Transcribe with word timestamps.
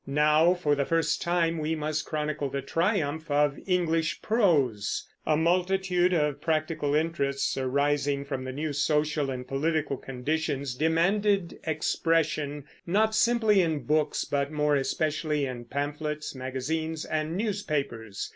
Now 0.07 0.55
for 0.55 0.73
the 0.73 0.83
first 0.83 1.21
time 1.21 1.59
we 1.59 1.75
must 1.75 2.07
chronicle 2.07 2.49
the 2.49 2.63
triumph 2.63 3.29
of 3.29 3.59
English 3.67 4.23
prose. 4.23 5.07
A 5.27 5.37
multitude 5.37 6.11
of 6.11 6.41
practical 6.41 6.95
interests 6.95 7.55
arising 7.55 8.25
from 8.25 8.43
the 8.43 8.51
new 8.51 8.73
social 8.73 9.29
and 9.29 9.47
political 9.47 9.97
conditions 9.97 10.73
demanded 10.73 11.59
expression, 11.65 12.65
not 12.87 13.13
simply 13.13 13.61
in 13.61 13.83
books, 13.83 14.25
but 14.25 14.51
more 14.51 14.75
especially 14.75 15.45
in 15.45 15.65
pamphlets, 15.65 16.33
magazines, 16.33 17.05
and 17.05 17.37
newspapers. 17.37 18.27